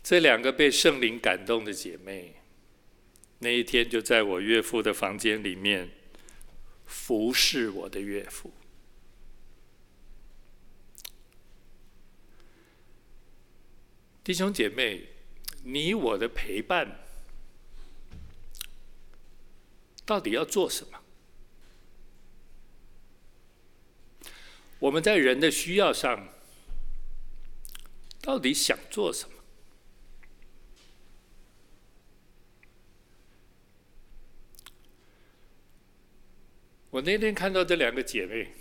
[0.02, 2.34] 这两个被圣灵感动的姐妹，
[3.38, 5.88] 那一天就在我岳父的房间里面
[6.84, 8.52] 服侍我的岳父。
[14.30, 15.08] 弟兄姐妹，
[15.64, 17.00] 你我的陪伴
[20.06, 21.00] 到底要做什么？
[24.78, 26.28] 我们在人的需要上
[28.22, 29.34] 到底想做什么？
[36.90, 38.52] 我那天看到这两个姐妹，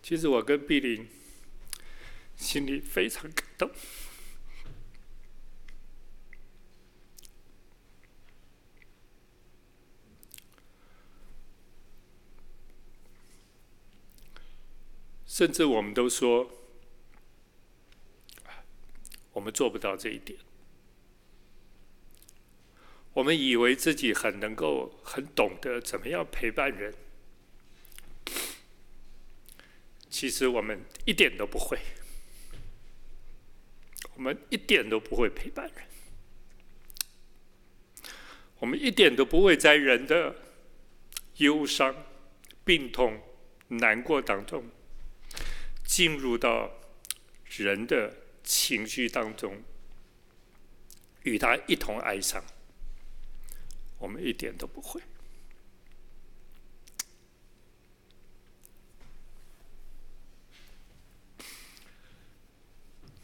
[0.00, 1.06] 其实我跟碧玲。
[2.36, 3.70] 心里非常感动。
[15.26, 16.50] 甚至我们都说，
[19.32, 20.38] 我们做不到这一点。
[23.12, 26.94] 我们以为自己很能够、很懂得怎么样陪伴人，
[30.08, 31.78] 其实我们一点都不会。
[34.16, 35.84] 我们一点都不会陪伴人，
[38.58, 40.34] 我们一点都不会在人的
[41.36, 41.94] 忧伤、
[42.64, 43.20] 病痛、
[43.68, 44.64] 难过当中
[45.84, 46.70] 进入到
[47.44, 49.62] 人的情绪当中，
[51.24, 52.42] 与他一同哀伤。
[53.98, 55.00] 我们一点都不会。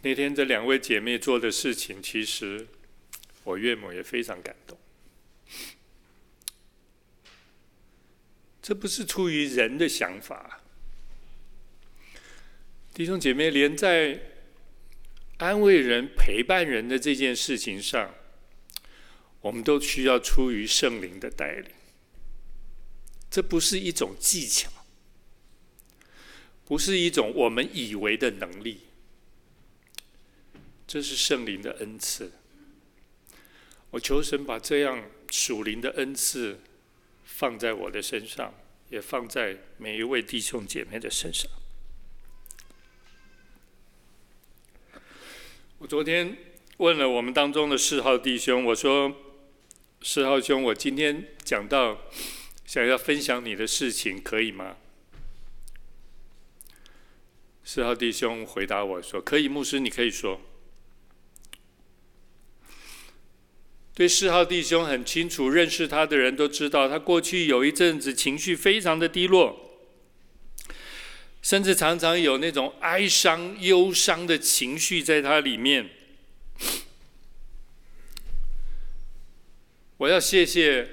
[0.03, 2.67] 那天这两位姐妹做的事情，其实
[3.45, 4.77] 我岳母也非常感动。
[8.61, 10.61] 这不是出于人的想法，
[12.93, 14.21] 弟兄姐妹，连在
[15.39, 18.13] 安慰人、陪伴人的这件事情上，
[19.41, 21.71] 我们都需要出于圣灵的带领。
[23.31, 24.71] 这不是一种技巧，
[26.65, 28.81] 不是一种我们以为的能力。
[30.93, 32.31] 这是圣灵的恩赐。
[33.93, 36.61] 我求神把这样属灵的恩赐
[37.25, 38.53] 放在我的身上，
[38.91, 41.51] 也放在每一位弟兄姐妹的身上。
[45.79, 46.37] 我昨天
[46.77, 49.17] 问了我们当中的四号弟兄，我说
[50.05, 52.03] ：“四号兄，我今天讲到
[52.67, 54.77] 想要分享你的事情，可以吗？”
[57.65, 60.39] 四号弟兄回答我说：“可以，牧师，你可以说。”
[63.95, 69.79] 对四号弟兄很清楚，认识他的人都知道，他过去有一阵子情绪非常的低落，
[71.43, 75.91] 甚至常常有那种哀伤、忧伤的情绪在他里面。
[79.99, 80.89] 我要谢谢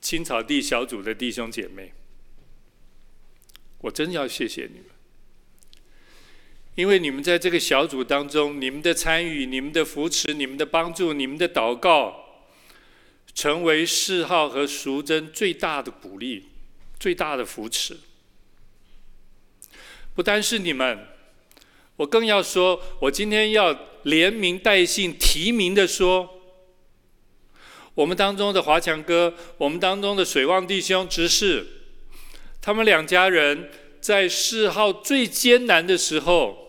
[0.00, 1.92] 青草地小组的弟兄姐妹，
[3.78, 4.86] 我真要谢谢你们，
[6.76, 12.24] 因为你们在这个小组当中，你们的参与、你们的扶持、你们的帮助、你们的祷告，
[13.34, 16.48] 成为世浩和淑珍最大的鼓励、
[17.00, 17.96] 最大的扶持。
[20.14, 21.06] 不单是你们，
[21.96, 26.42] 我更要说，我今天要连名带姓提名的说，
[27.94, 31.66] 我们当中的华强哥，我们当中的水旺弟兄执事，
[32.60, 36.65] 他们两家人在世浩最艰难的时候，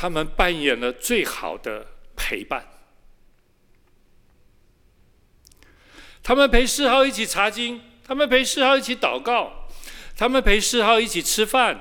[0.00, 1.84] 他们扮演了最好的
[2.14, 2.68] 陪伴。
[6.22, 9.68] 他们陪四浩一起查经，他们陪四浩一起祷告。
[10.16, 11.80] 他们陪四浩一起吃饭，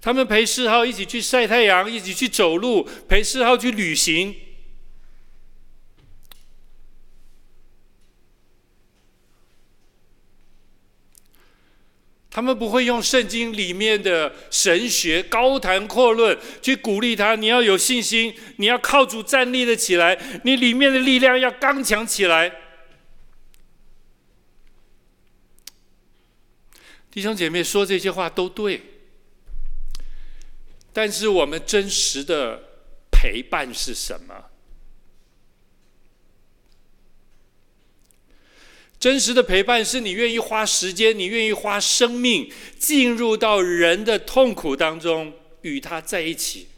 [0.00, 4.34] 他们陪四浩一起去晒太阳，一起去走路，陪四浩去旅行。
[12.30, 22.52] 他们不会用圣经里面的神学高谈阔论去鼓励他，你要有信心，你要靠主站立的起来，你里面的力量要刚强起来。
[27.10, 28.80] 弟兄姐妹说这些话都对，
[30.92, 32.62] 但是我们真实的
[33.10, 34.49] 陪伴是什么？
[39.00, 45.32] 真实的陪伴是你愿意花时间，你愿意花生命进入到人的痛苦当中，
[45.62, 46.68] 与他在一起。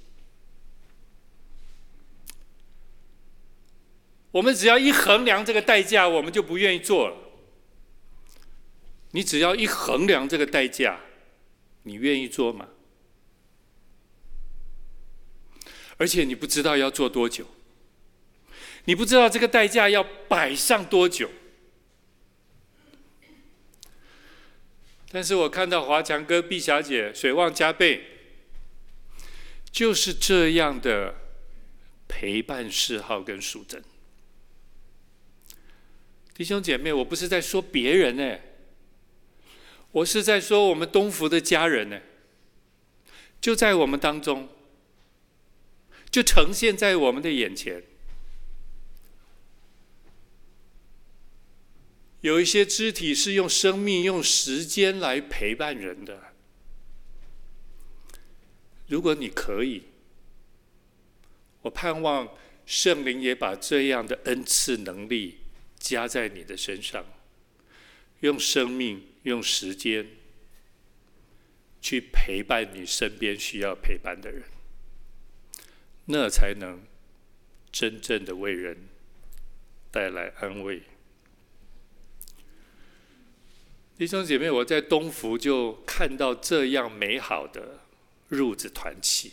[4.31, 7.17] 我们只要一衡量这个代价，我们就不愿意做了。
[9.11, 11.01] 你只要一衡量这个代价，
[11.83, 12.69] 你愿意做吗？
[15.97, 17.47] 而且你不知道要做多久，
[18.85, 21.29] 你不知道这个代价要摆上多久。
[25.13, 28.03] 但是我看到华强哥、毕小姐水旺加倍，
[29.71, 31.15] 就是这样的
[32.09, 33.85] 陪伴嗜好跟淑珍。
[36.35, 38.39] 弟兄姐妹，我不是在说别人呢。
[39.91, 42.01] 我是在说我们东福的家人呢，
[43.39, 44.49] 就在我们当中，
[46.11, 47.83] 就呈现在我们的眼前。
[52.23, 56.33] 有一些肢体是用生命、用时间来陪伴人的。
[58.89, 59.83] 如果你可以，
[61.61, 62.29] 我盼望
[62.67, 65.39] 圣灵也把这样的恩赐能力
[65.79, 67.05] 加在你的身上，
[68.21, 69.07] 用生命。
[69.23, 70.05] 用时间
[71.81, 74.43] 去陪伴你身边需要陪伴的人，
[76.07, 76.83] 那才能
[77.71, 78.77] 真正的为人
[79.93, 80.83] 带来安慰。
[83.97, 87.81] 弟兄姐妹，我在东福就看到这样美好的
[88.31, 89.33] 褥子团契，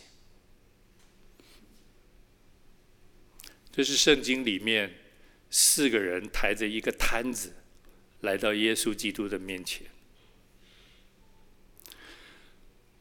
[3.72, 4.94] 这是圣经里面
[5.50, 7.54] 四个人抬着一个摊子。
[8.20, 9.86] 来到耶稣基督的面前，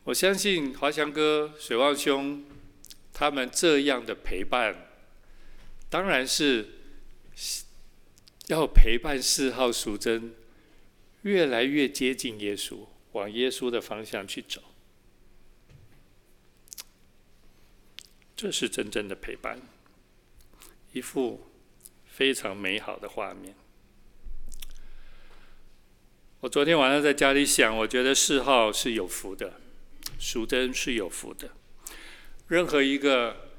[0.06, 2.46] 我相信华强哥、水旺兄
[3.12, 4.90] 他们这样的陪伴，
[5.90, 6.70] 当然是
[8.48, 10.34] 要陪伴四号、淑珍
[11.24, 14.62] 越来越接近耶稣，往耶稣的方向去走，
[18.36, 19.60] 这是真正的陪伴，
[20.94, 21.46] 一幅
[22.06, 23.54] 非常美好的画面。
[26.40, 29.60] 我昨天晚上在家里想，我觉得四号是有福的，
[30.18, 31.52] 淑珍是有福的。
[32.48, 33.52] 任何一个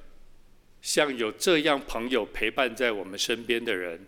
[0.81, 4.07] 像有这样朋友陪伴在我们身边的人，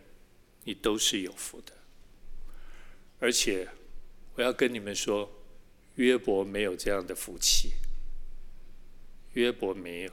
[0.65, 1.82] 你都是有福的。
[3.23, 3.69] 而且
[4.35, 5.31] 我要跟你们说，
[5.95, 7.71] 约伯没有这样的福气，
[9.35, 10.13] 约伯没有。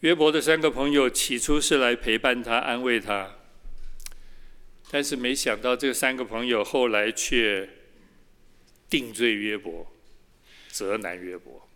[0.00, 3.38] 约伯的三个朋友起初是来陪伴他、安慰他。
[4.90, 7.66] 但是没想到，这三个朋友后来却
[8.90, 9.90] 定罪约伯，
[10.68, 11.66] 责难约伯。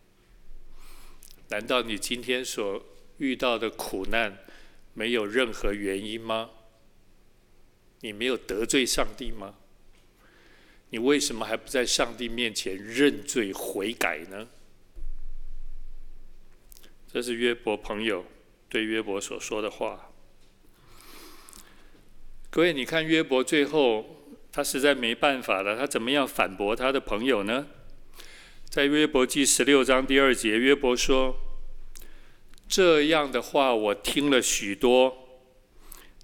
[1.49, 2.85] 难道你今天所
[3.17, 4.45] 遇到的苦难
[4.93, 6.51] 没有任何原因吗？
[8.01, 9.55] 你没有得罪上帝吗？
[10.91, 14.47] 你为什么还不在上帝面前认罪悔改呢？
[17.13, 18.25] 这是约伯朋友
[18.69, 20.13] 对约伯所说的话。
[22.51, 27.67] 各位，你看约伯最后，他实在没办法了，他怎么样反驳他的朋友呢？
[28.69, 31.37] 在约伯记十六章第二节，约伯说
[32.69, 35.41] ：“这样的话我听了许多，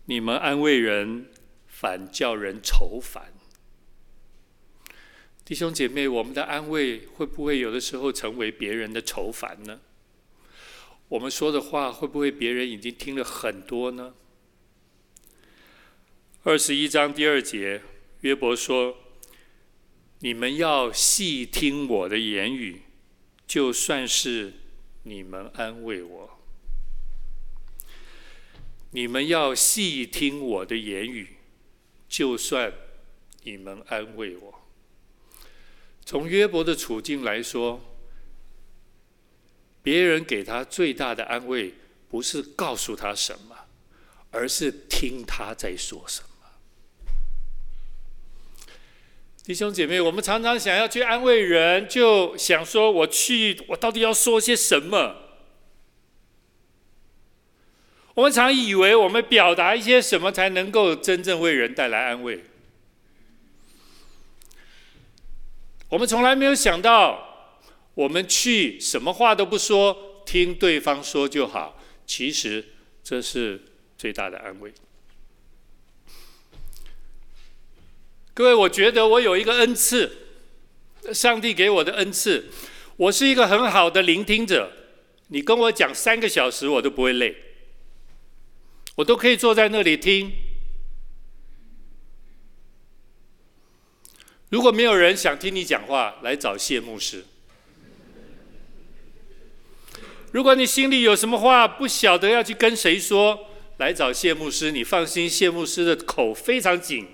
[0.04, 1.31] 你们安慰人，
[1.82, 3.32] 反叫人愁烦。”
[5.44, 9.80] 弟兄姐妹，我们的安慰会不会有的时候成为别人的愁烦呢？
[11.08, 14.14] 我们说的话会不会别人已经听了很多呢？
[16.44, 17.82] 二十一章第二节，
[18.20, 18.96] 约伯说
[20.20, 22.82] ：“你们要细听我的言语，
[23.46, 24.54] 就算是
[25.02, 26.38] 你们安慰我。
[28.92, 31.36] 你们要细听我的言语，
[32.12, 32.70] 就算
[33.42, 34.60] 你们安慰我。”
[36.04, 37.80] 从约伯的处境来说，
[39.82, 41.72] 别人给他最大的安慰，
[42.10, 43.56] 不是告诉他什么，
[44.30, 46.28] 而是听他在说什么。
[49.42, 55.16] 弟兄姐妹，我们常常想要去安慰人，就想说：“我去，我到底要说些什么？”
[58.14, 62.44] 我们常以为我们表达一些什么才能够真正为人带来安慰。
[65.88, 67.58] 我们从来没有想到，
[67.94, 71.78] 我们去什么话都不说，听对方说就好。
[72.06, 72.64] 其实
[73.02, 73.62] 这是
[73.96, 74.72] 最大的安慰。
[78.34, 80.10] 各位，我觉得我有一个恩赐，
[81.12, 82.46] 上帝给我的恩赐，
[82.96, 84.72] 我是一个很好的聆听者。
[85.28, 87.36] 你跟我讲三个小时，我都不会累，
[88.96, 90.32] 我都可以坐在那里听。
[94.50, 97.24] 如果没有人想听你讲话，来找谢牧师。
[100.32, 104.70] 如果你心里有什么话不晓得要去跟谁说，来找谢牧师。
[104.70, 107.08] 你放心，谢牧师的口非常紧。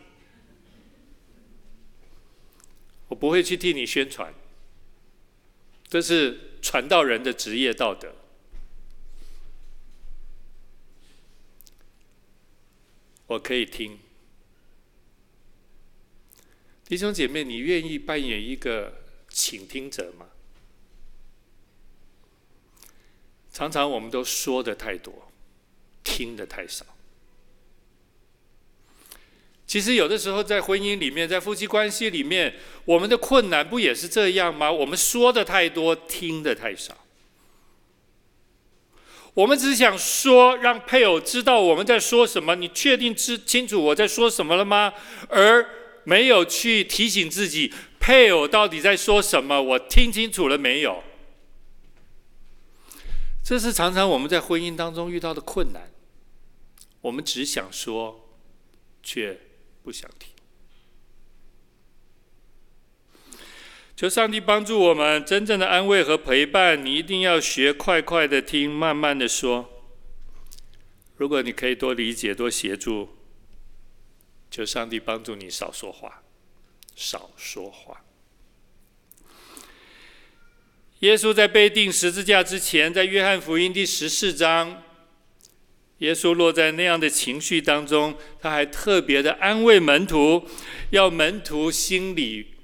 [3.09, 4.35] 我不会去替你宣传，
[5.89, 8.14] 这是传道人的职业道德。
[13.29, 13.99] 我可以听，
[16.85, 20.26] 弟兄姐妹，你愿意扮演一个倾听者吗？
[23.53, 25.31] 常常我们都说的太多，
[26.03, 26.87] 听的太少。
[29.66, 32.55] 其实有的时候在婚姻里面，在夫妻关系里面，
[32.87, 34.72] 我们的困难不也是这样吗？
[34.72, 36.97] 我们说的太多，听的太少。
[39.39, 42.57] 我们只想说，让配偶知道我们在说什么。
[42.57, 44.93] 你确定知清楚我在说什么了吗？
[45.28, 45.64] 而
[46.03, 49.62] 没有去提醒自己，配偶到底在说什么？
[49.62, 51.05] 我听清楚了没有？
[53.45, 55.89] 这是常常我们在婚姻当中遇到的困难。
[57.03, 58.28] 我们只想说，
[59.05, 59.39] 却
[59.84, 60.32] 不想听，
[63.99, 66.87] 求上帝帮助我们真正的安慰和陪伴。
[66.87, 69.69] 你一定要学快快的听，慢慢的说。
[71.17, 73.09] 如果你可以多理解、多协助，
[74.53, 76.23] 求上帝帮助你少说话，
[76.95, 78.05] 少说话。
[81.01, 84.85] 耶稣在被钉十字架之前，在约翰福音第十四章。
[85.99, 90.47] 耶稣落在那样的情绪当中，他还特别的安慰门徒，
[90.91, 92.55] 要门徒心里，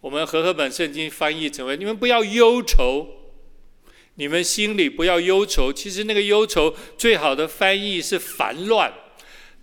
[0.00, 3.06] 我们和合本圣经翻译成为：你们不要忧愁，
[4.14, 5.72] 你们心里不要忧愁。
[5.72, 8.92] 其实那个忧愁最好的翻译是烦乱。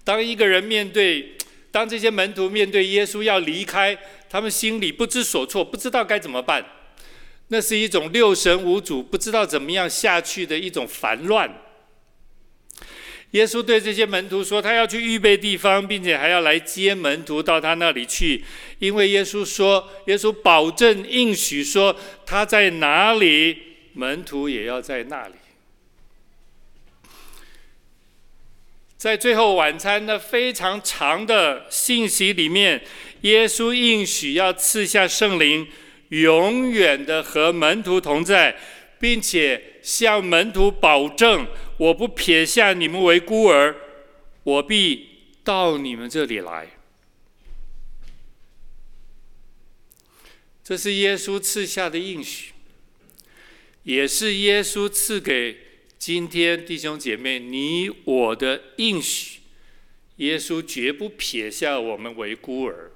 [0.04, 1.36] 当一个人面对，
[1.72, 3.98] 当这些门徒面对耶稣要离开，
[4.30, 6.64] 他们心里不知所措，不知道该怎么办，
[7.48, 11.52] 那是一种六神无主，不知道怎么样下去的一种烦乱。
[13.32, 18.44] 耶稣对这些门徒说：“他要去预备地方，并且还要来接门徒到他那里去。
[18.80, 23.58] 因为耶稣说，耶稣保证应许说，他在哪里，
[23.94, 25.34] 门徒也要在那里。
[28.96, 32.82] 在最后晚餐的非常长的信息里面，
[33.22, 35.68] 耶稣应许要赐下圣灵，
[36.10, 38.58] 永远的和门徒同在，
[39.00, 43.76] 并且向门徒保证。”我不撇下你们为孤儿，
[44.42, 45.08] 我必
[45.44, 46.70] 到你们这里来。
[50.64, 52.54] 这是耶稣赐下的应许，
[53.84, 55.56] 也是耶稣赐给
[56.00, 59.42] 今天弟兄姐妹你我的应许。
[60.16, 62.92] 耶稣绝不撇下我们为孤儿，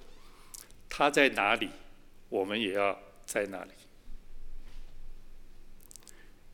[0.89, 1.69] 他在哪里，
[2.29, 3.69] 我们也要在哪里。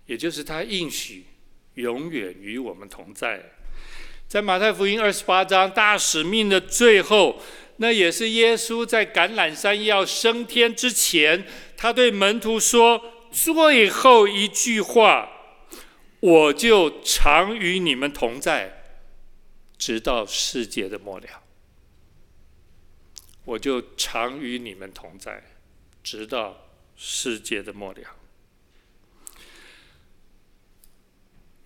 [0.08, 1.26] 也就是他应许。
[1.76, 3.52] 永远与我们同在，
[4.28, 7.40] 在马太福音二十八章大使命的最后，
[7.76, 11.46] 那也是耶稣在橄榄山要升天之前，
[11.78, 13.00] 他对门徒说
[13.30, 15.30] 最后一句话
[16.20, 18.84] ：“我就常与你们同在，
[19.78, 21.28] 直到世界的末了。”
[23.46, 25.44] 我就常与你们同在，
[26.02, 28.17] 直到世界的末了。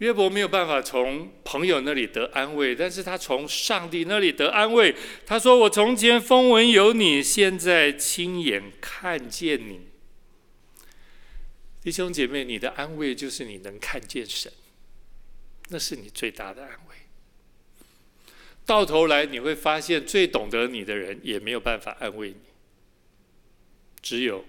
[0.02, 4.96] 约伯没有办法从朋友那里得安慰，但是他从上帝那里得安慰。
[5.28, 9.82] 他说：“我从前风闻有你，现在亲眼看见你。”
[11.84, 14.52] 弟兄姐妹，你的安慰就是你能看见神，
[15.70, 16.96] 那是你最大的安慰。
[18.66, 22.42] 到头来你会发现，最懂得你的人也没有办法安慰你，
[24.02, 24.44] 只有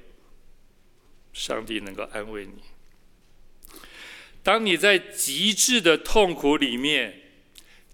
[1.34, 2.71] 上帝能够安慰你。
[4.42, 7.20] 当你在极致的痛苦里面，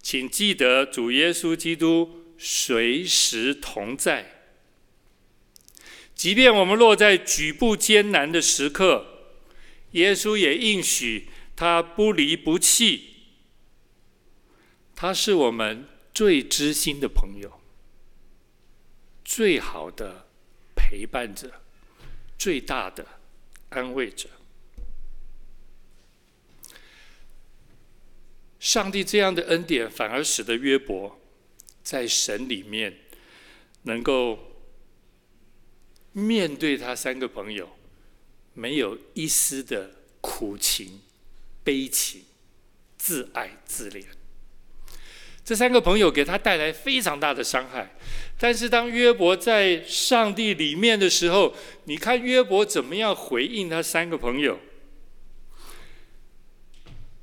[0.01, 4.41] 请记得主耶稣基督随时同在。
[6.15, 9.35] 即便我们落在举步艰难的时刻，
[9.91, 13.15] 耶稣也应许他不离不弃。
[14.95, 17.61] 他是我们最知心的朋友，
[19.23, 20.27] 最好的
[20.75, 21.61] 陪伴者，
[22.37, 23.05] 最大的
[23.69, 24.27] 安慰者。
[28.59, 31.19] 上帝这样的恩典，反而使得约伯
[31.81, 32.93] 在神里面
[33.83, 34.37] 能够
[36.11, 37.69] 面对他三个朋友，
[38.53, 40.99] 没有一丝的苦情、
[41.63, 42.23] 悲情、
[42.97, 44.03] 自爱自怜。
[45.45, 47.95] 这三个朋友给他带来非常大的伤害，
[48.37, 51.55] 但是当约伯在上帝里面的时候，
[51.85, 54.59] 你看约伯怎么样回应他三个朋友？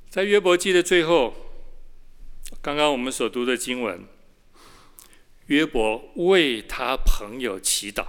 [0.09, 1.35] 在约伯记的最后，
[2.61, 4.05] 刚刚我们所读的经文，
[5.47, 8.05] 约伯为他朋友祈祷，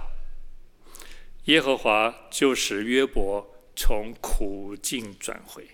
[1.45, 5.67] 耶和华就使约伯从苦境转回。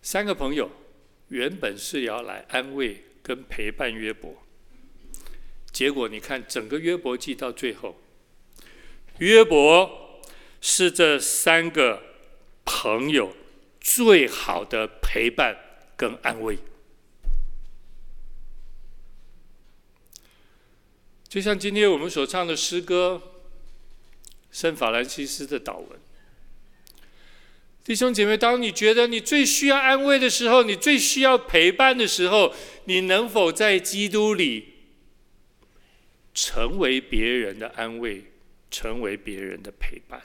[0.00, 0.70] 三个朋友
[1.28, 4.34] 原本是要来安慰跟陪伴约伯，
[5.72, 8.00] 结果你看整个约伯记到最后，
[9.18, 10.20] 约伯
[10.60, 12.02] 是这三个
[12.64, 13.34] 朋友。
[13.80, 15.56] 最好的陪伴
[15.96, 16.58] 跟安慰，
[21.28, 23.22] 就像今天我们所唱的诗歌
[24.50, 25.88] 《圣法兰西斯的祷文》。
[27.84, 32.54] 弟兄姐妹，当你觉得你最需要安慰的时候，你最需要陪伴的时候，
[32.84, 34.74] 你能否在基督里
[36.34, 38.24] 成为别人的安慰，
[38.70, 40.22] 成为别人的陪伴？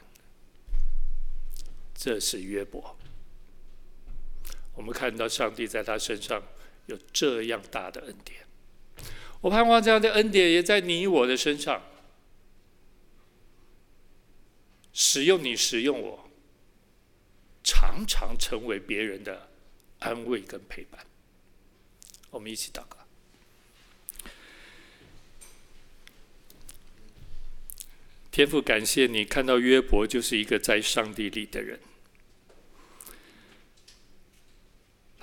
[1.96, 2.98] 这是约伯。
[4.76, 6.42] 我们看到上帝在他身上
[6.88, 8.46] 有这样大的恩典，
[9.42, 11.84] 我盼望这样的恩典也在你我的身上，
[14.92, 16.30] 使用你，使用我，
[17.64, 19.50] 常常成为别人的
[20.00, 21.06] 安慰跟陪伴。
[22.32, 22.98] 我们一起祷告，
[28.32, 31.80] 天父，感谢你看到约伯就是一个在上帝里的人。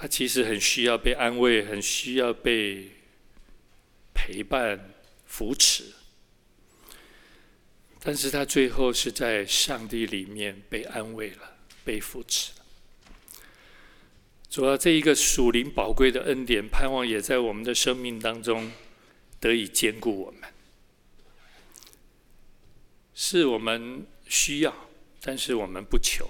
[0.00, 2.88] 他其实很需要被安慰，很需要被
[4.14, 4.94] 陪伴、
[5.26, 5.84] 扶持，
[8.00, 12.64] 但是他最后是在上帝里面被安慰了，被扶持了。
[14.48, 18.72] 主要这一个属灵宝贵的恩典，盼望也在我们的生命当中
[19.38, 20.50] 得以坚固我们。
[23.14, 24.74] 是我们需要，
[25.20, 26.26] 但是我们不求，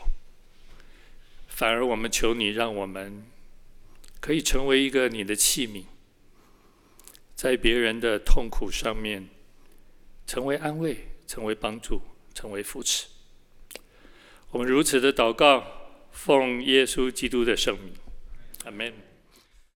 [1.46, 3.29] 反而我们求你，让我们。
[4.20, 5.84] 可以成为一个你的器皿，
[7.34, 9.28] 在别人的痛苦上面
[10.26, 12.02] 成为安慰，成为帮助，
[12.34, 13.06] 成为扶持。
[14.50, 15.64] 我们如此的祷告，
[16.12, 17.94] 奉耶稣基督的圣名，
[18.64, 19.09] 阿门。